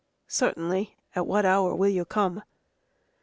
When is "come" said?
2.05-2.41